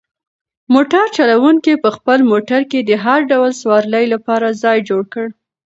موټر 0.73 1.05
چلونکي 1.17 1.73
په 1.83 1.89
خپل 1.95 2.19
موټر 2.31 2.61
کې 2.71 2.79
د 2.83 2.91
هر 3.03 3.19
ډول 3.31 3.51
سوارلۍ 3.61 4.05
لپاره 4.13 4.47
ځای 4.63 4.77
جوړ 4.89 5.03
کړ. 5.13 5.25